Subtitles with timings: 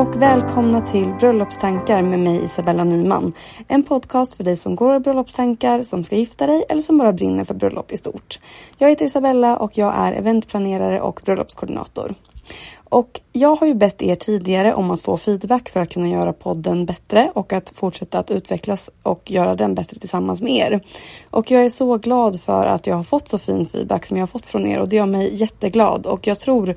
[0.00, 3.32] Och välkomna till Bröllopstankar med mig Isabella Nyman.
[3.68, 7.12] En podcast för dig som går i bröllopstankar, som ska gifta dig eller som bara
[7.12, 8.40] brinner för bröllop i stort.
[8.78, 12.14] Jag heter Isabella och jag är eventplanerare och bröllopskoordinator.
[12.88, 16.32] Och jag har ju bett er tidigare om att få feedback för att kunna göra
[16.32, 20.80] podden bättre och att fortsätta att utvecklas och göra den bättre tillsammans med er.
[21.30, 24.22] Och jag är så glad för att jag har fått så fin feedback som jag
[24.22, 26.76] har fått från er och det gör mig jätteglad och jag tror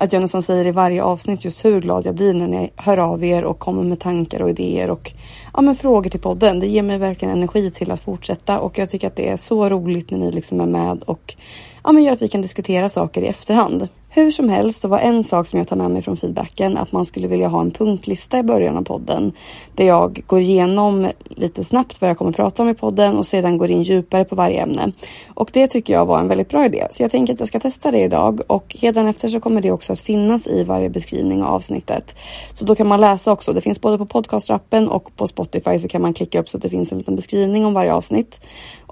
[0.00, 2.98] att jag nästan säger i varje avsnitt just hur glad jag blir när ni hör
[2.98, 5.12] av er och kommer med tankar och idéer och
[5.54, 6.60] ja, men frågor till podden.
[6.60, 9.68] Det ger mig verkligen energi till att fortsätta och jag tycker att det är så
[9.68, 11.34] roligt när ni liksom är med och
[11.84, 13.88] ja, men gör att vi kan diskutera saker i efterhand.
[14.12, 16.92] Hur som helst så var en sak som jag tar med mig från feedbacken att
[16.92, 19.32] man skulle vilja ha en punktlista i början av podden
[19.74, 23.58] där jag går igenom lite snabbt vad jag kommer prata om i podden och sedan
[23.58, 24.92] går in djupare på varje ämne.
[25.34, 26.86] Och det tycker jag var en väldigt bra idé.
[26.90, 29.92] Så jag tänker att jag ska testa det idag och efter så kommer det också
[29.92, 32.16] att finnas i varje beskrivning av avsnittet.
[32.52, 33.52] Så då kan man läsa också.
[33.52, 36.62] Det finns både på podcastrappen och på Spotify så kan man klicka upp så att
[36.62, 38.40] det finns en liten beskrivning om varje avsnitt.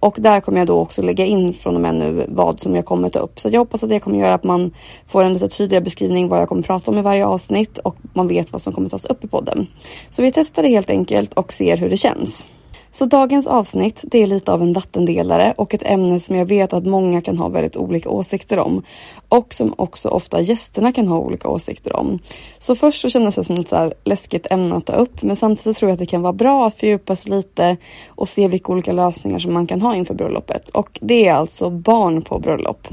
[0.00, 2.84] Och där kommer jag då också lägga in från och med nu vad som jag
[2.84, 3.40] kommer ta upp.
[3.40, 4.70] Så jag hoppas att det kommer göra att man
[5.08, 8.28] får en lite tydligare beskrivning vad jag kommer prata om i varje avsnitt och man
[8.28, 9.66] vet vad som kommer tas upp i podden.
[10.10, 12.48] Så vi testar det helt enkelt och ser hur det känns.
[12.90, 16.72] Så dagens avsnitt, det är lite av en vattendelare och ett ämne som jag vet
[16.72, 18.82] att många kan ha väldigt olika åsikter om.
[19.28, 22.18] Och som också ofta gästerna kan ha olika åsikter om.
[22.58, 25.76] Så först så kändes det som ett så läskigt ämne att ta upp men samtidigt
[25.76, 27.76] så tror jag att det kan vara bra att fördjupa sig lite
[28.08, 30.68] och se vilka olika lösningar som man kan ha inför bröllopet.
[30.68, 32.88] Och det är alltså barn på bröllop.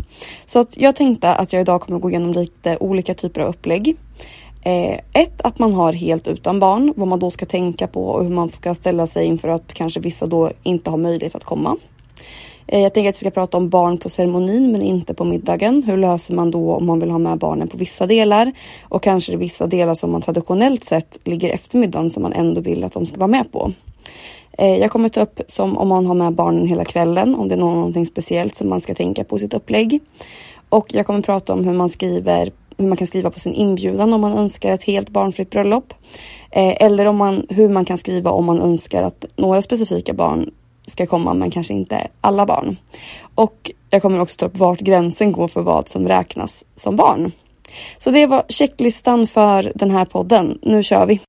[0.46, 3.98] Så att jag tänkte att jag idag kommer gå igenom lite olika typer av upplägg.
[4.66, 8.24] Eh, ett, att man har helt utan barn, vad man då ska tänka på och
[8.24, 11.78] hur man ska ställa sig inför att kanske vissa då inte har möjlighet att komma.
[12.68, 15.84] Eh, jag tänker att vi ska prata om barn på ceremonin men inte på middagen.
[15.84, 19.32] Hur löser man då om man vill ha med barnen på vissa delar och kanske
[19.32, 22.94] det vissa delar som man traditionellt sett ligger efter middagen som man ändå vill att
[22.94, 23.72] de ska vara med på.
[24.58, 27.56] Eh, jag kommer ta upp som om man har med barnen hela kvällen, om det
[27.56, 30.00] är någonting speciellt som man ska tänka på sitt upplägg.
[30.70, 34.14] Och jag kommer prata om hur man skriver hur man kan skriva på sin inbjudan
[34.14, 35.94] om man önskar ett helt barnfritt bröllop.
[36.52, 40.52] Eh, eller om man, hur man kan skriva om man önskar att några specifika barn
[40.88, 42.78] ska komma men kanske inte alla barn.
[43.36, 47.32] Och jag kommer också ta upp vart gränsen går för vad som räknas som barn.
[47.98, 50.60] Så det var checklistan för den här podden.
[50.62, 51.20] Nu kör vi!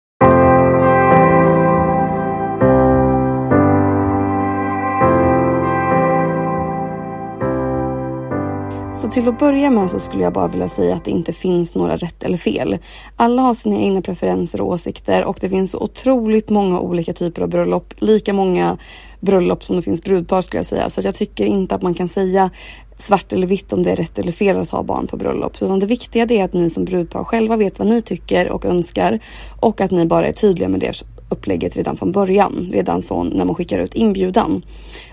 [8.97, 11.75] Så till att börja med så skulle jag bara vilja säga att det inte finns
[11.75, 12.79] några rätt eller fel.
[13.17, 17.43] Alla har sina egna preferenser och åsikter och det finns så otroligt många olika typer
[17.43, 17.95] av bröllop.
[17.97, 18.79] Lika många
[19.21, 20.91] bröllop som det finns brudpar skulle jag säga.
[20.91, 22.51] Så jag tycker inte att man kan säga
[22.99, 25.63] svart eller vitt om det är rätt eller fel att ha barn på bröllop.
[25.63, 29.21] Utan det viktiga är att ni som brudpar själva vet vad ni tycker och önskar
[29.61, 30.95] och att ni bara är tydliga med det
[31.29, 34.63] upplägget redan från början, redan från när man skickar ut inbjudan.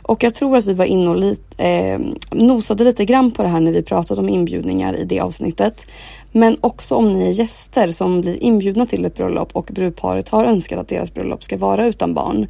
[0.02, 2.00] Och jag tror att vi var inne och lite, eh,
[2.32, 5.88] nosade lite grann på det här när vi pratade om inbjudningar i det avsnittet.
[6.32, 10.46] Men också om ni är gäster som blir inbjudna till ett bröllop och brudparet har
[10.46, 12.48] önskat att deras bröllop ska vara utan barn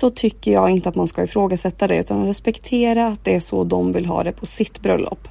[0.00, 3.64] Då tycker jag inte att man ska ifrågasätta det utan respektera att det är så
[3.64, 5.28] de vill ha det på sitt bröllop.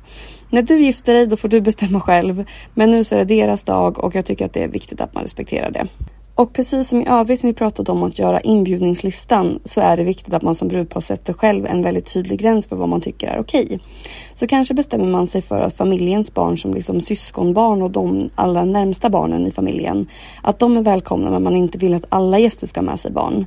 [0.49, 3.63] När du gifter dig då får du bestämma själv men nu så är det deras
[3.63, 5.87] dag och jag tycker att det är viktigt att man respekterar det.
[6.35, 10.03] Och precis som i övrigt när vi pratade om att göra inbjudningslistan så är det
[10.03, 13.27] viktigt att man som brudpar sätter själv en väldigt tydlig gräns för vad man tycker
[13.27, 13.79] är okej.
[14.33, 18.65] Så kanske bestämmer man sig för att familjens barn som liksom syskonbarn och de allra
[18.65, 20.07] närmsta barnen i familjen,
[20.41, 23.11] att de är välkomna men man inte vill att alla gäster ska ha med sig
[23.11, 23.45] barn.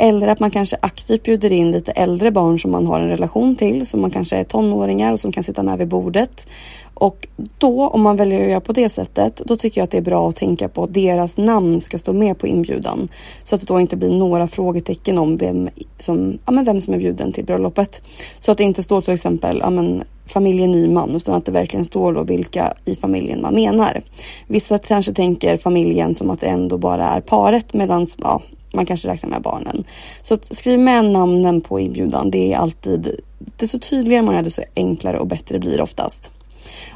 [0.00, 3.56] Eller att man kanske aktivt bjuder in lite äldre barn som man har en relation
[3.56, 6.46] till, som man kanske är tonåringar och som kan sitta med vid bordet.
[6.94, 7.28] Och
[7.58, 10.02] då, om man väljer att göra på det sättet, då tycker jag att det är
[10.02, 13.08] bra att tänka på att deras namn ska stå med på inbjudan.
[13.44, 16.94] Så att det då inte blir några frågetecken om vem som, ja, men vem som
[16.94, 18.02] är bjuden till bröllopet.
[18.40, 21.84] Så att det inte står till exempel ja, men, familjen Nyman utan att det verkligen
[21.84, 24.02] står då vilka i familjen man menar.
[24.46, 28.42] Vissa kanske tänker familjen som att det ändå bara är paret medan ja,
[28.72, 29.84] man kanske räknar med barnen.
[30.22, 32.30] Så att skriv med namnen på inbjudan.
[32.30, 33.20] Det är alltid,
[33.56, 36.30] desto tydligare man är desto enklare och bättre blir det oftast.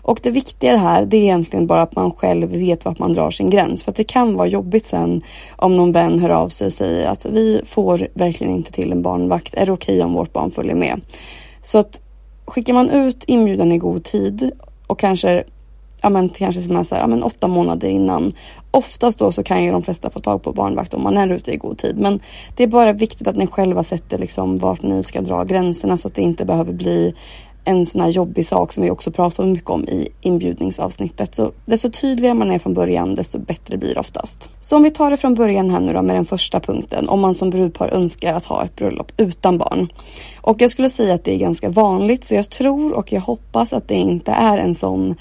[0.02, 3.30] Och det viktiga här, det är egentligen bara att man själv vet vart man drar
[3.30, 3.84] sin gräns.
[3.84, 5.22] För att det kan vara jobbigt sen
[5.56, 9.02] om någon vän hör av sig och säger att vi får verkligen inte till en
[9.02, 9.54] barnvakt.
[9.54, 11.00] Är det okej okay om vårt barn följer med?
[11.62, 12.00] Så att
[12.46, 14.50] skickar man ut inbjudan i god tid
[14.86, 15.44] och kanske
[16.02, 18.32] ja men kanske som är så här, ja men åtta månader innan.
[18.74, 21.52] Oftast då så kan ju de flesta få tag på barnvakt om man är ute
[21.52, 21.98] i god tid.
[21.98, 22.20] Men
[22.56, 26.08] det är bara viktigt att ni själva sätter liksom vart ni ska dra gränserna så
[26.08, 27.14] att det inte behöver bli
[27.64, 31.34] en sån här jobbig sak som vi också pratar mycket om i inbjudningsavsnittet.
[31.34, 34.50] Så desto tydligare man är från början, desto bättre blir det oftast.
[34.60, 37.20] Så om vi tar det från början här nu då med den första punkten, om
[37.20, 39.88] man som brudpar önskar att ha ett bröllop utan barn.
[40.40, 43.72] Och jag skulle säga att det är ganska vanligt, så jag tror och jag hoppas
[43.72, 45.14] att det inte är en sån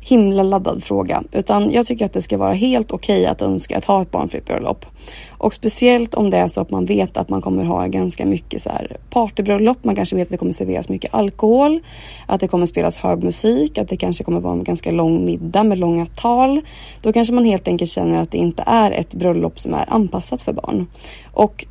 [0.00, 3.78] himla laddad fråga, utan jag tycker att det ska vara helt okej okay att önska
[3.78, 4.86] att ha ett barnfritt bröllop.
[5.28, 8.62] Och speciellt om det är så att man vet att man kommer ha ganska mycket
[8.62, 9.84] så här partybröllop.
[9.84, 11.80] Man kanske vet att det kommer serveras mycket alkohol,
[12.26, 15.64] att det kommer spelas hög musik, att det kanske kommer vara en ganska lång middag
[15.64, 16.60] med långa tal.
[17.02, 20.42] Då kanske man helt enkelt känner att det inte är ett bröllop som är anpassat
[20.42, 20.86] för barn.
[21.32, 21.66] Och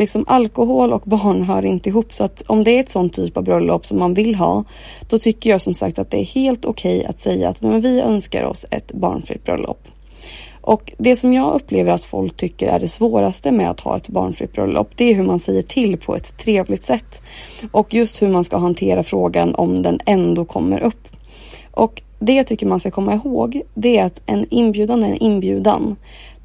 [0.00, 2.12] liksom alkohol och barn hör inte ihop.
[2.12, 4.64] Så att om det är ett sånt typ av bröllop som man vill ha,
[5.08, 7.80] då tycker jag som sagt att det är helt okej okay att säga att men
[7.80, 9.88] vi önskar oss ett barnfritt bröllop.
[10.62, 14.08] Och det som jag upplever att folk tycker är det svåraste med att ha ett
[14.08, 17.22] barnfritt bröllop, det är hur man säger till på ett trevligt sätt.
[17.72, 21.08] Och just hur man ska hantera frågan om den ändå kommer upp.
[21.70, 25.22] Och det jag tycker man ska komma ihåg, det är att en inbjudan är en
[25.22, 25.96] inbjudan.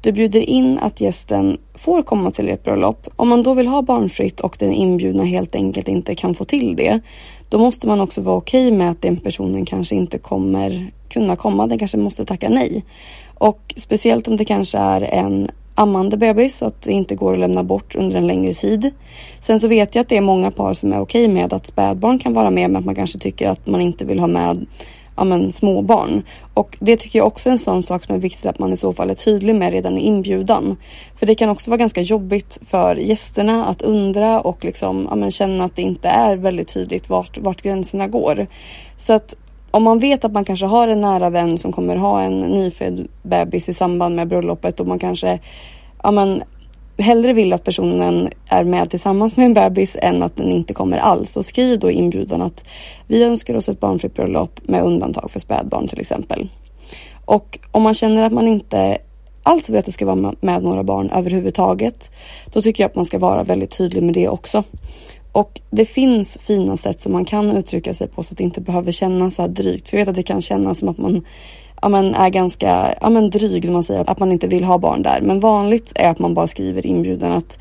[0.06, 3.08] Du bjuder in att gästen får komma till ert bröllop.
[3.16, 6.76] Om man då vill ha barnfritt och den inbjudna helt enkelt inte kan få till
[6.76, 7.00] det,
[7.48, 11.36] då måste man också vara okej okay med att den personen kanske inte kommer kunna
[11.36, 11.66] komma.
[11.66, 12.84] Den kanske måste tacka nej.
[13.34, 17.38] Och speciellt om det kanske är en ammande bebis så att det inte går att
[17.38, 18.90] lämna bort under en längre tid.
[19.40, 22.18] Sen så vet jag att det är många par som är okej med att spädbarn
[22.18, 24.66] kan vara med men att man kanske tycker att man inte vill ha med
[25.16, 26.22] ja, men, småbarn.
[26.54, 28.76] Och det tycker jag också är en sån sak som är viktigt att man i
[28.76, 30.76] så fall är tydlig med redan i inbjudan.
[31.16, 35.30] För det kan också vara ganska jobbigt för gästerna att undra och liksom, ja, men,
[35.30, 38.46] känna att det inte är väldigt tydligt vart, vart gränserna går.
[38.96, 39.36] Så att
[39.70, 43.08] om man vet att man kanske har en nära vän som kommer ha en nyfödd
[43.22, 45.38] bebis i samband med bröllopet och man kanske
[46.02, 46.42] ja, men,
[46.98, 50.98] hellre vill att personen är med tillsammans med en bebis än att den inte kommer
[50.98, 51.36] alls.
[51.36, 52.64] Och skriv då i inbjudan att
[53.06, 56.48] vi önskar oss ett barnfritt bröllop med undantag för spädbarn till exempel.
[57.24, 58.98] Och om man känner att man inte
[59.42, 62.10] alls vill att det ska vara med några barn överhuvudtaget,
[62.52, 64.64] då tycker jag att man ska vara väldigt tydlig med det också.
[65.32, 68.60] Och det finns fina sätt som man kan uttrycka sig på så att det inte
[68.60, 69.88] behöver kännas så här drygt.
[69.88, 71.24] För jag vet att det kan kännas som att man
[71.86, 74.78] ja, men är ganska ja, men dryg när man säger att man inte vill ha
[74.78, 75.20] barn där.
[75.20, 77.58] Men vanligt är att man bara skriver inbjudan att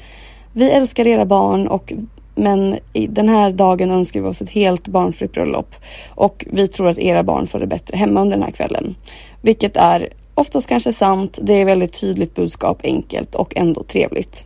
[0.54, 1.94] vi älskar era barn och
[2.36, 2.78] men
[3.10, 5.76] den här dagen önskar vi oss ett helt barnfritt bröllop
[6.10, 8.96] och vi tror att era barn får det bättre hemma under den här kvällen.
[9.42, 11.40] Vilket är oftast kanske sant.
[11.42, 14.46] Det är väldigt tydligt budskap, enkelt och ändå trevligt.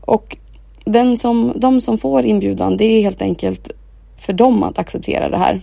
[0.00, 0.36] Och
[0.84, 3.70] den som, de som får inbjudan, det är helt enkelt
[4.16, 5.60] för dem att acceptera det här.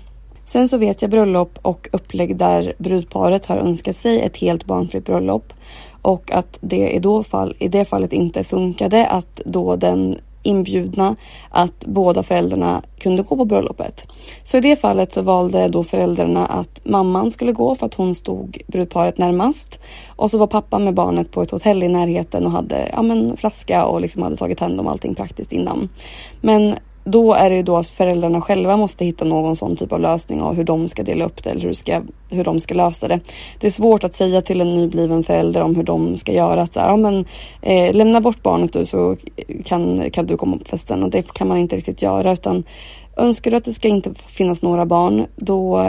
[0.52, 5.06] Sen så vet jag bröllop och upplägg där brudparet har önskat sig ett helt barnfritt
[5.06, 5.54] bröllop
[6.02, 11.16] och att det i, då fall, i det fallet inte funkade att då den inbjudna
[11.50, 14.08] att båda föräldrarna kunde gå på bröllopet.
[14.44, 18.16] Så i det fallet så valde då föräldrarna att mamman skulle gå för att hon
[18.16, 19.80] stod brudparet närmast.
[20.08, 23.38] Och så var pappan med barnet på ett hotell i närheten och hade ja, men,
[23.38, 25.90] flaska och liksom hade tagit hand om allting praktiskt innan.
[26.42, 30.00] Men då är det ju då att föräldrarna själva måste hitta någon sån typ av
[30.00, 33.08] lösning av hur de ska dela upp det eller hur, ska, hur de ska lösa
[33.08, 33.20] det.
[33.60, 36.62] Det är svårt att säga till en nybliven förälder om hur de ska göra.
[36.62, 37.26] Att så här, ja, men,
[37.62, 39.16] eh, lämna bort barnet du så
[39.66, 41.04] kan, kan du komma på festen.
[41.04, 42.64] Och det kan man inte riktigt göra utan
[43.18, 45.84] önskar du att det ska inte finnas några barn då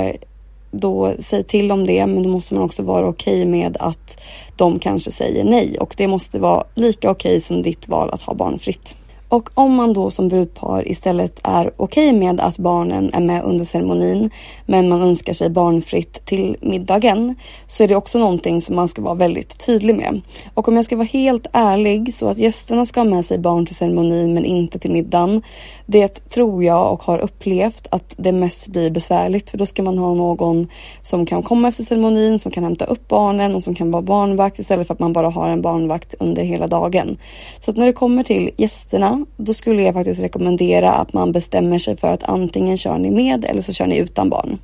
[0.74, 4.20] då säg till om det, men då måste man också vara okej okay med att
[4.56, 8.22] de kanske säger nej och det måste vara lika okej okay som ditt val att
[8.22, 8.96] ha barn fritt.
[9.32, 13.44] Och om man då som brudpar istället är okej okay med att barnen är med
[13.44, 14.30] under ceremonin,
[14.66, 17.34] men man önskar sig barnfritt till middagen,
[17.66, 20.20] så är det också någonting som man ska vara väldigt tydlig med.
[20.54, 23.66] Och om jag ska vara helt ärlig, så att gästerna ska ha med sig barn
[23.66, 25.42] till ceremonin men inte till middagen,
[25.86, 29.98] det tror jag och har upplevt att det mest blir besvärligt, för då ska man
[29.98, 30.68] ha någon
[31.02, 34.58] som kan komma efter ceremonin, som kan hämta upp barnen och som kan vara barnvakt
[34.58, 37.18] istället för att man bara har en barnvakt under hela dagen.
[37.60, 41.78] Så att när det kommer till gästerna då skulle jag faktiskt rekommendera att man bestämmer
[41.78, 44.58] sig för att antingen kör ni med eller så kör ni utan barn.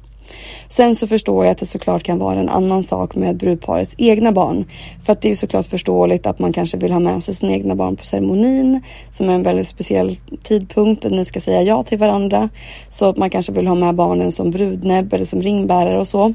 [0.68, 4.32] Sen så förstår jag att det såklart kan vara en annan sak med brudparets egna
[4.32, 4.64] barn.
[5.04, 7.74] För att det är såklart förståeligt att man kanske vill ha med sig sina egna
[7.74, 11.98] barn på ceremonin som är en väldigt speciell tidpunkt där ni ska säga ja till
[11.98, 12.48] varandra.
[12.88, 16.34] Så att man kanske vill ha med barnen som brudnäbb eller som ringbärare och så.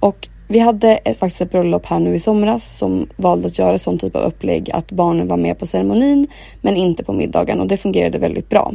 [0.00, 3.78] Och vi hade ett, faktiskt ett bröllop här nu i somras som valde att göra
[3.78, 6.26] sån typ av upplägg att barnen var med på ceremonin
[6.60, 8.74] men inte på middagen och det fungerade väldigt bra.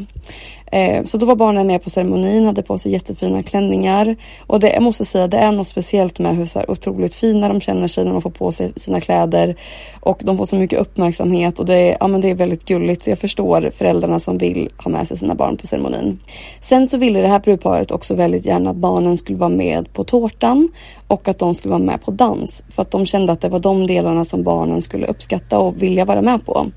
[0.71, 4.15] Eh, så då var barnen med på ceremonin, hade på sig jättefina klänningar
[4.47, 7.47] och det, jag måste säga det är något speciellt med hur så här otroligt fina
[7.47, 9.55] de känner sig när de får på sig sina kläder
[9.99, 13.03] och de får så mycket uppmärksamhet och det är, ja, men det är väldigt gulligt
[13.03, 16.19] så jag förstår föräldrarna som vill ha med sig sina barn på ceremonin.
[16.61, 20.03] Sen så ville det här brudparet också väldigt gärna att barnen skulle vara med på
[20.03, 20.69] tårtan
[21.07, 23.59] och att de skulle vara med på dans för att de kände att det var
[23.59, 26.67] de delarna som barnen skulle uppskatta och vilja vara med på.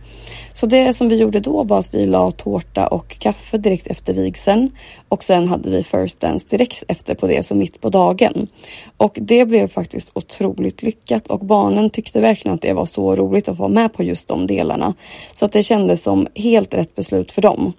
[0.56, 4.14] Så det som vi gjorde då var att vi la tårta och kaffe direkt efter
[4.14, 4.70] vigseln
[5.08, 8.48] och sen hade vi first dance direkt efter på det, så mitt på dagen.
[8.96, 13.48] Och det blev faktiskt otroligt lyckat och barnen tyckte verkligen att det var så roligt
[13.48, 14.94] att vara med på just de delarna.
[15.34, 17.72] Så att det kändes som helt rätt beslut för dem.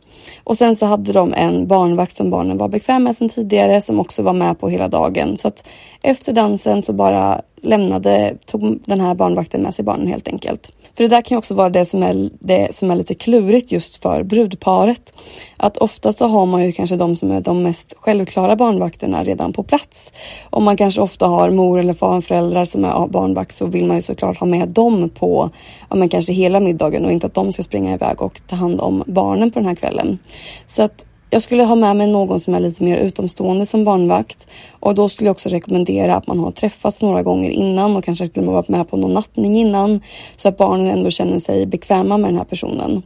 [0.44, 4.00] Och sen så hade de en barnvakt som barnen var bekväma med sedan tidigare som
[4.00, 5.38] också var med på hela dagen.
[5.38, 5.68] Så att
[6.02, 10.72] efter dansen så bara lämnade, tog den här barnvakten med sig barnen helt enkelt.
[10.96, 13.72] För det där kan ju också vara det som är, det som är lite klurigt
[13.72, 15.14] just för brudparet.
[15.58, 19.54] Att ofta så har man ju kanske de som är de mest självklara barnvakterna redan
[19.54, 20.14] på plats.
[20.50, 24.02] Om man kanske ofta har mor eller farföräldrar som är barnvakt så vill man ju
[24.02, 25.50] såklart ha med dem på
[25.90, 28.82] ja, men kanske hela middagen och inte att de ska springa iväg och ta hand
[28.82, 30.20] om barnen på den här kvällen.
[30.66, 34.48] Så att jag skulle ha med mig någon som är lite mer utomstående som barnvakt
[34.72, 38.28] och då skulle jag också rekommendera att man har träffats några gånger innan och kanske
[38.28, 40.02] till och med varit med på någon nattning innan
[40.38, 43.04] så att barnen ändå känner sig bekväma med den här personen.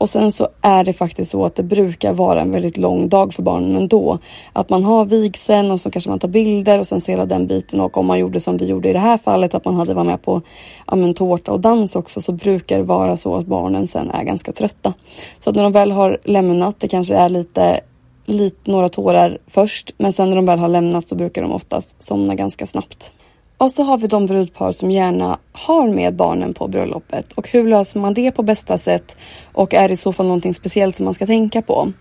[0.00, 3.34] Och sen så är det faktiskt så att det brukar vara en väldigt lång dag
[3.34, 4.18] för barnen ändå.
[4.52, 7.46] Att man har vigseln och så kanske man tar bilder och sen så hela den
[7.46, 9.94] biten och om man gjorde som vi gjorde i det här fallet att man hade
[9.94, 10.42] varit med på
[10.86, 14.24] ja, men, tårta och dans också så brukar det vara så att barnen sen är
[14.24, 14.94] ganska trötta.
[15.38, 17.80] Så att när de väl har lämnat, det kanske är lite
[18.26, 22.02] lite, några tårar först men sen när de väl har lämnat så brukar de oftast
[22.02, 23.12] somna ganska snabbt.
[23.60, 27.68] Och så har vi de brudpar som gärna har med barnen på bröllopet och hur
[27.68, 29.16] löser man det på bästa sätt
[29.52, 31.92] och är det i så fall någonting speciellt som man ska tänka på?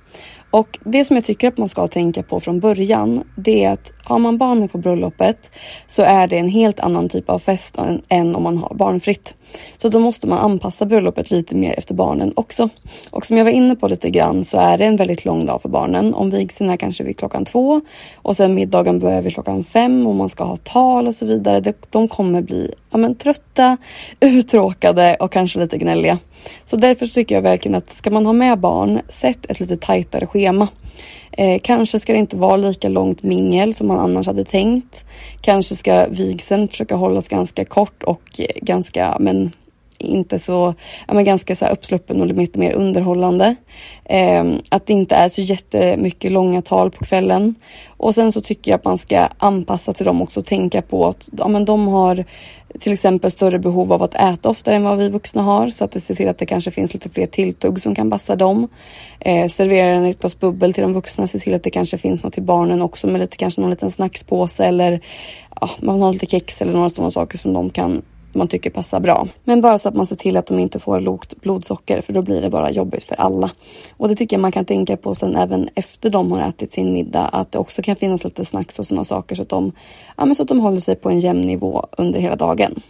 [0.52, 3.94] Och det som jag tycker att man ska tänka på från början, det är att
[4.04, 5.52] har man barn med på bröllopet
[5.88, 9.36] så är det en helt annan typ av fest än, än om man har barnfritt.
[9.78, 12.70] Så då måste man anpassa bröllopet lite mer efter barnen också.
[13.10, 15.62] Och som jag var inne på lite grann så är det en väldigt lång dag
[15.62, 16.14] för barnen.
[16.14, 17.82] Om vigseln är kanske vid klockan två
[18.16, 21.74] och sen middagen börjar vid klockan fem och man ska ha tal och så vidare.
[21.90, 23.78] De kommer bli ja, men, trötta,
[24.20, 26.20] uttråkade och kanske lite gnälliga.
[26.66, 30.28] Så därför tycker jag verkligen att ska man ha med barn, sätt ett lite tajtare
[30.28, 30.68] schema.
[31.32, 35.06] Eh, kanske ska det inte vara lika långt mingel som man annars hade tänkt.
[35.42, 39.52] Kanske ska vigseln försöka hållas ganska kort och eh, ganska, men
[40.00, 40.74] inte så,
[41.08, 43.56] ja, men ganska så här uppsluppen och lite mer underhållande.
[44.06, 47.56] Eh, att det inte är så jättemycket långa tal på kvällen.
[47.88, 51.08] Och sen så tycker jag att man ska anpassa till dem också och tänka på
[51.08, 52.26] att ja, men de har
[52.80, 55.92] till exempel större behov av att äta oftare än vad vi vuxna har så att
[55.92, 58.68] det ser till att det kanske finns lite fler tilltugg som kan passa dem.
[59.20, 62.24] Eh, servera en ett glas bubbel till de vuxna, se till att det kanske finns
[62.24, 65.02] något till barnen också med lite kanske någon liten snackspåse eller
[65.62, 68.02] ja, man har lite kex eller några sådana saker som de kan
[68.34, 69.28] man tycker passar bra.
[69.44, 72.22] Men bara så att man ser till att de inte får lågt blodsocker för då
[72.22, 73.52] blir det bara jobbigt för alla.
[73.98, 76.94] Och det tycker jag man kan tänka på sen även efter de har ätit sin
[76.94, 79.72] middag att det också kan finnas lite snacks och sådana saker så att de,
[80.18, 82.82] ja, men så att de håller sig på en jämn nivå under hela dagen.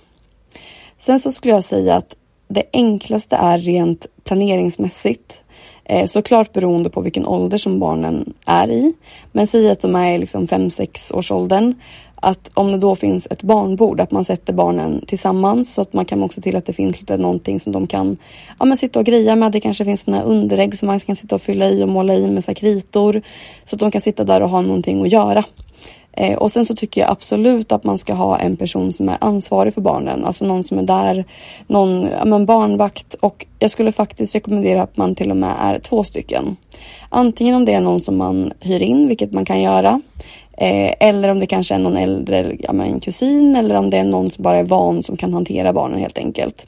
[0.98, 2.16] Sen så skulle jag säga att
[2.48, 5.42] det enklaste är rent planeringsmässigt
[5.86, 8.94] eh, såklart beroende på vilken ålder som barnen är i.
[9.32, 11.74] Men säg att de är liksom 5-6 års åldern
[12.22, 16.06] att om det då finns ett barnbord, att man sätter barnen tillsammans så att man
[16.06, 18.18] kan också till att det finns lite någonting som de kan
[18.60, 19.52] ja, men sitta och greja med.
[19.52, 22.28] Det kanske finns såna underlägg som man kan sitta och fylla i och måla i
[22.28, 23.22] med så kritor
[23.66, 25.44] så att de kan sitta där och ha någonting att göra.
[26.14, 29.18] Eh, och sen så tycker jag absolut att man ska ha en person som är
[29.22, 31.26] ansvarig för barnen, alltså någon som är där,
[31.68, 35.80] någon ja, men barnvakt och jag skulle faktiskt rekommendera att man till och med är
[35.80, 36.58] två stycken.
[37.10, 40.02] Antingen om det är någon som man hyr in, vilket man kan göra,
[40.62, 44.04] Eh, eller om det kanske är någon äldre ja, men kusin eller om det är
[44.04, 46.68] någon som bara är van som kan hantera barnen helt enkelt.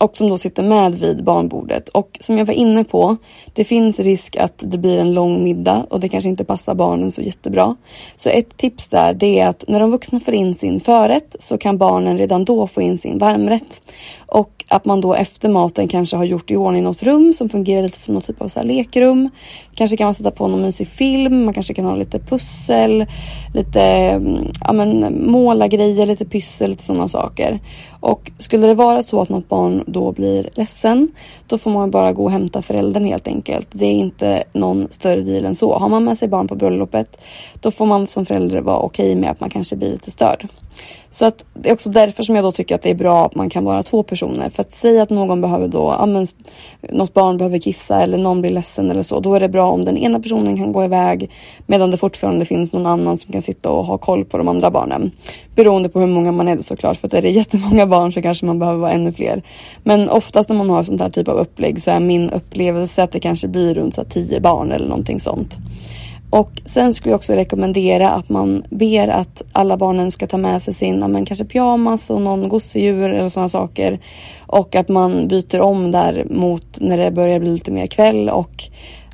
[0.00, 1.88] Och som då sitter med vid barnbordet.
[1.88, 3.16] Och som jag var inne på,
[3.54, 7.12] det finns risk att det blir en lång middag och det kanske inte passar barnen
[7.12, 7.76] så jättebra.
[8.16, 11.58] Så ett tips där det är att när de vuxna får in sin förrätt så
[11.58, 13.82] kan barnen redan då få in sin varmrätt.
[14.26, 17.82] Och att man då efter maten kanske har gjort i ordning något rum som fungerar
[17.82, 19.30] lite som någon typ av så lekrum.
[19.74, 23.06] Kanske kan man sätta på någon mysig film, man kanske kan ha lite pussel,
[23.54, 27.60] lite mm, ja, men, måla grejer, lite pyssel, lite sådana saker.
[28.00, 31.08] Och skulle det vara så att något barn då blir ledsen,
[31.46, 33.68] då får man bara gå och hämta föräldern helt enkelt.
[33.70, 35.78] Det är inte någon större deal än så.
[35.78, 37.20] Har man med sig barn på bröllopet,
[37.60, 40.48] då får man som förälder vara okej med att man kanske blir lite störd.
[41.10, 43.34] Så att det är också därför som jag då tycker att det är bra att
[43.34, 44.50] man kan vara två personer.
[44.50, 46.26] För att säga att någon behöver då, ja men
[46.92, 49.20] något barn behöver kissa eller någon blir ledsen eller så.
[49.20, 51.30] Då är det bra om den ena personen kan gå iväg
[51.66, 54.70] medan det fortfarande finns någon annan som kan sitta och ha koll på de andra
[54.70, 55.10] barnen.
[55.54, 56.96] Beroende på hur många man är såklart.
[56.96, 59.42] För att är det jättemånga barn så kanske man behöver vara ännu fler.
[59.82, 63.12] Men oftast när man har sånt här typ av upplägg så är min upplevelse att
[63.12, 65.58] det kanske blir runt så tio barn eller någonting sånt.
[66.30, 70.62] Och sen skulle jag också rekommendera att man ber att alla barnen ska ta med
[70.62, 74.00] sig sin, men kanske pyjamas och någon gosedjur eller sådana saker.
[74.46, 78.64] Och att man byter om där mot när det börjar bli lite mer kväll och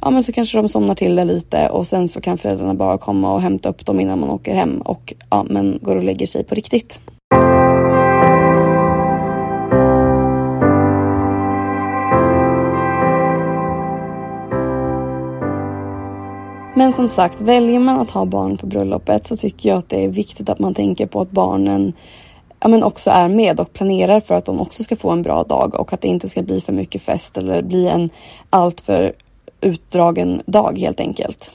[0.00, 2.98] ja men så kanske de somnar till det lite och sen så kan föräldrarna bara
[2.98, 6.26] komma och hämta upp dem innan man åker hem och ja men går och lägger
[6.26, 7.00] sig på riktigt.
[16.76, 20.04] Men som sagt, väljer man att ha barn på bröllopet så tycker jag att det
[20.04, 21.92] är viktigt att man tänker på att barnen
[22.60, 25.42] ja, men också är med och planerar för att de också ska få en bra
[25.42, 28.10] dag och att det inte ska bli för mycket fest eller bli en
[28.50, 29.12] alltför
[29.60, 31.50] utdragen dag helt enkelt.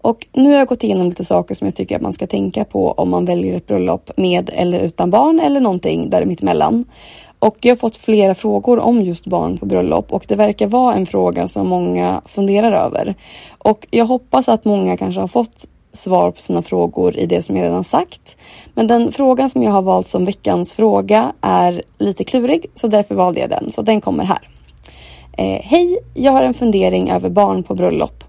[0.00, 2.64] Och nu har jag gått igenom lite saker som jag tycker att man ska tänka
[2.64, 6.84] på om man väljer ett bröllop med eller utan barn eller någonting däremellan.
[7.42, 10.94] Och jag har fått flera frågor om just barn på bröllop och det verkar vara
[10.94, 13.14] en fråga som många funderar över.
[13.58, 17.56] Och jag hoppas att många kanske har fått svar på sina frågor i det som
[17.56, 18.36] jag redan sagt.
[18.74, 23.14] Men den frågan som jag har valt som veckans fråga är lite klurig så därför
[23.14, 23.70] valde jag den.
[23.70, 24.48] Så den kommer här.
[25.32, 28.24] Eh, Hej, jag har en fundering över barn på bröllop.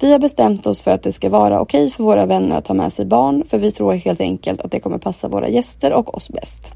[0.00, 2.74] Vi har bestämt oss för att det ska vara okej för våra vänner att ha
[2.74, 6.14] med sig barn för vi tror helt enkelt att det kommer passa våra gäster och
[6.14, 6.72] oss bäst.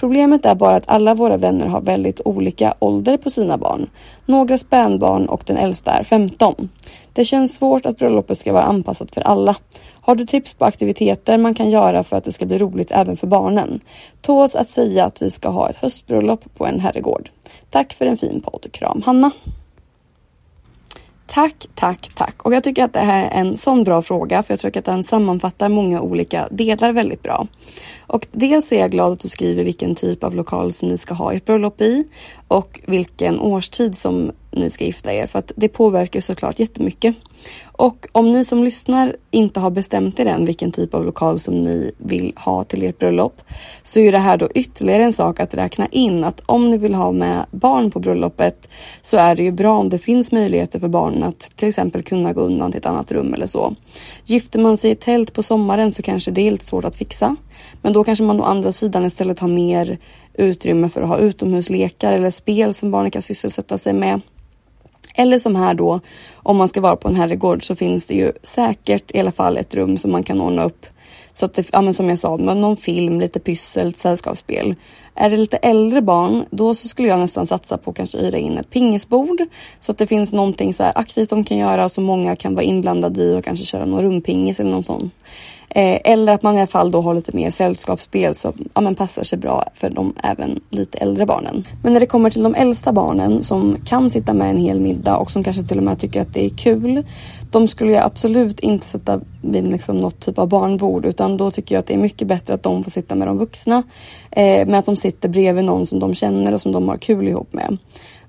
[0.00, 3.90] Problemet är bara att alla våra vänner har väldigt olika ålder på sina barn.
[4.26, 6.68] Några spädbarn och den äldsta är 15.
[7.12, 9.56] Det känns svårt att bröllopet ska vara anpassat för alla.
[10.00, 13.16] Har du tips på aktiviteter man kan göra för att det ska bli roligt även
[13.16, 13.80] för barnen?
[14.20, 17.30] Tåls att säga att vi ska ha ett höstbröllop på en herrgård.
[17.70, 18.66] Tack för en fin podd.
[18.72, 19.30] Kram Hanna.
[21.32, 22.42] Tack, tack, tack.
[22.42, 24.84] Och jag tycker att det här är en sån bra fråga för jag tror att
[24.84, 27.46] den sammanfattar många olika delar väldigt bra.
[28.06, 31.14] Och dels är jag glad att du skriver vilken typ av lokal som ni ska
[31.14, 32.04] ha ert bröllop i
[32.48, 37.16] och vilken årstid som ni ska gifta er för att det påverkar såklart jättemycket.
[37.72, 41.60] Och om ni som lyssnar inte har bestämt er än vilken typ av lokal som
[41.60, 43.40] ni vill ha till ert bröllop
[43.82, 46.94] så är det här då ytterligare en sak att räkna in att om ni vill
[46.94, 48.68] ha med barn på bröllopet
[49.02, 52.32] så är det ju bra om det finns möjligheter för barnen att till exempel kunna
[52.32, 53.74] gå undan till ett annat rum eller så.
[54.24, 57.36] Gifter man sig i tält på sommaren så kanske det är lite svårt att fixa.
[57.82, 59.98] Men då kanske man å andra sidan istället har mer
[60.34, 64.20] utrymme för att ha utomhuslekar eller spel som barnen kan sysselsätta sig med.
[65.20, 66.00] Eller som här då,
[66.34, 69.56] om man ska vara på en herrgård så finns det ju säkert i alla fall
[69.56, 70.86] ett rum som man kan ordna upp.
[71.32, 74.74] Så att det, ja men som jag sa, någon film, lite pyssel, ett sällskapsspel.
[75.14, 78.38] Är det lite äldre barn, då så skulle jag nästan satsa på att kanske hyra
[78.38, 79.42] in ett pingisbord.
[79.80, 83.22] Så att det finns någonting så aktivt de kan göra så många kan vara inblandade
[83.22, 85.10] i och kanske köra någon rumpingis eller någon sån.
[85.74, 88.94] Eh, eller att man i alla fall då har lite mer sällskapsspel som ja, men
[88.94, 91.66] passar sig bra för de även lite äldre barnen.
[91.82, 95.16] Men när det kommer till de äldsta barnen som kan sitta med en hel middag
[95.16, 97.04] och som kanske till och med tycker att det är kul.
[97.50, 101.74] De skulle jag absolut inte sätta vid liksom något typ av barnbord utan då tycker
[101.74, 103.82] jag att det är mycket bättre att de får sitta med de vuxna.
[104.30, 107.28] Eh, men att de sitter bredvid någon som de känner och som de har kul
[107.28, 107.76] ihop med.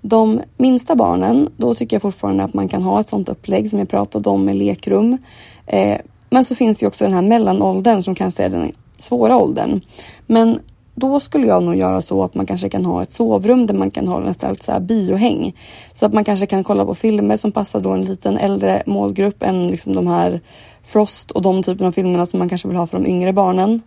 [0.01, 3.79] De minsta barnen, då tycker jag fortfarande att man kan ha ett sånt upplägg som
[3.79, 5.17] jag pratade om med lekrum.
[5.65, 5.97] Eh,
[6.29, 9.81] men så finns det också den här mellanåldern som kanske är den svåra åldern.
[10.27, 10.59] Men
[10.95, 13.91] då skulle jag nog göra så att man kanske kan ha ett sovrum där man
[13.91, 15.55] kan ha nästan så här biohäng.
[15.93, 19.43] Så att man kanske kan kolla på filmer som passar då en liten äldre målgrupp
[19.43, 20.41] än liksom de här
[20.83, 23.81] Frost och de typen av filmerna som man kanske vill ha för de yngre barnen.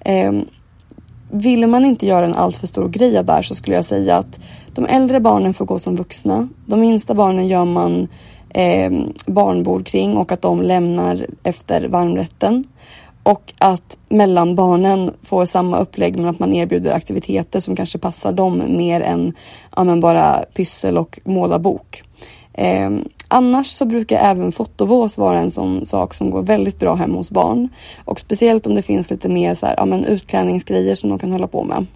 [0.00, 0.32] Eh,
[1.30, 4.16] vill man inte göra en alltför stor grej av det här så skulle jag säga
[4.16, 4.40] att
[4.74, 6.48] de äldre barnen får gå som vuxna.
[6.66, 8.08] De minsta barnen gör man
[8.48, 8.92] eh,
[9.26, 12.64] barnbord kring och att de lämnar efter varmrätten.
[13.28, 18.76] Och att mellanbarnen får samma upplägg men att man erbjuder aktiviteter som kanske passar dem
[18.76, 19.32] mer än
[19.76, 22.02] ja, bara pyssel och målarbok.
[22.52, 22.90] Eh,
[23.28, 27.30] annars så brukar även fotobås vara en sån sak som går väldigt bra hemma hos
[27.30, 27.68] barn.
[28.04, 31.32] Och speciellt om det finns lite mer så här, ja, men utklädningsgrejer som de kan
[31.32, 31.86] hålla på med.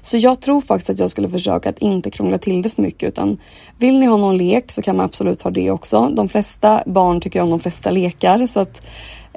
[0.00, 3.08] Så jag tror faktiskt att jag skulle försöka att inte krångla till det för mycket
[3.08, 3.38] utan
[3.78, 6.08] vill ni ha någon lek så kan man absolut ha det också.
[6.08, 8.86] De flesta barn tycker om de flesta lekar så att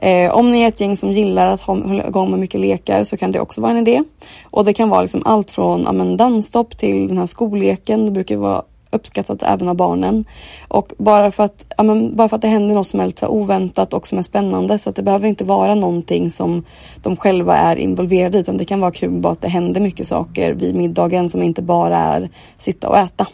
[0.02, 3.04] Eh, om ni är ett gäng som gillar att ha, hålla igång med mycket lekar
[3.04, 4.04] så kan det också vara en idé.
[4.44, 8.06] Och det kan vara liksom allt från ja, men, dansstopp till den här skolleken.
[8.06, 10.26] Det brukar vara uppskattat även av barnen.
[10.68, 13.28] Och bara för att, ja, men, bara för att det händer något som är lite
[13.28, 16.64] oväntat och som är spännande så att det behöver inte vara någonting som
[17.04, 20.08] de själva är involverade i utan det kan vara kul bara att det händer mycket
[20.08, 23.28] saker vid middagen som inte bara är sitta och äta.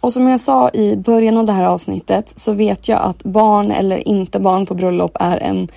[0.00, 3.70] Och som jag sa i början av det här avsnittet så vet jag att barn
[3.70, 5.68] eller inte barn på bröllop är en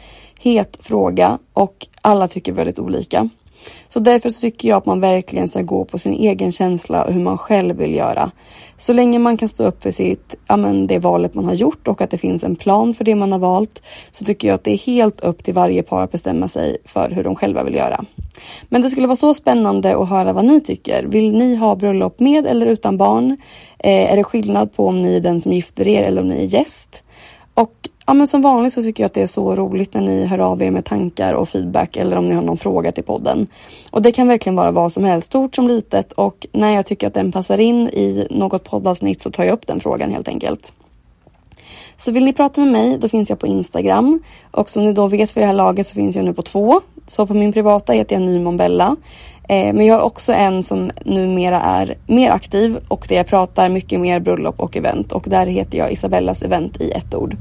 [0.41, 3.29] het fråga och alla tycker väldigt olika.
[3.89, 7.13] Så därför så tycker jag att man verkligen ska gå på sin egen känsla och
[7.13, 8.31] hur man själv vill göra.
[8.77, 11.87] Så länge man kan stå upp för sitt, ja men det valet man har gjort
[11.87, 14.63] och att det finns en plan för det man har valt så tycker jag att
[14.63, 17.75] det är helt upp till varje par att bestämma sig för hur de själva vill
[17.75, 18.05] göra.
[18.69, 21.03] Men det skulle vara så spännande att höra vad ni tycker.
[21.03, 23.37] Vill ni ha bröllop med eller utan barn?
[23.79, 26.43] Eh, är det skillnad på om ni är den som gifter er eller om ni
[26.43, 27.03] är gäst?
[27.53, 30.25] Och ja, men som vanligt så tycker jag att det är så roligt när ni
[30.25, 33.47] hör av er med tankar och feedback eller om ni har någon fråga till podden.
[33.91, 37.07] Och det kan verkligen vara vad som helst, stort som litet och när jag tycker
[37.07, 40.73] att den passar in i något poddavsnitt så tar jag upp den frågan helt enkelt.
[41.95, 44.19] Så vill ni prata med mig, då finns jag på Instagram.
[44.51, 46.81] Och som ni då vet för det här laget så finns jag nu på två.
[47.07, 48.95] Så på min privata heter jag NymonBella.
[49.49, 53.69] Eh, men jag har också en som numera är mer aktiv och där jag pratar
[53.69, 55.11] mycket mer bröllop och event.
[55.11, 57.35] Och där heter jag Isabellas event i ett ord.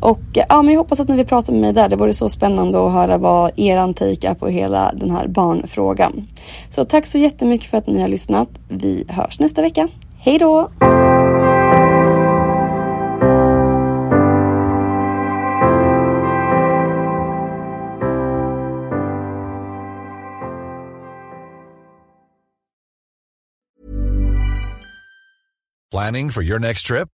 [0.00, 1.88] Och eh, ja, men jag hoppas att ni vill prata med mig där.
[1.88, 6.26] Det vore så spännande att höra vad er take är på hela den här barnfrågan.
[6.70, 8.48] Så tack så jättemycket för att ni har lyssnat.
[8.68, 9.88] Vi hörs nästa vecka.
[10.18, 10.70] Hej då!
[25.90, 27.15] Planning for your next trip?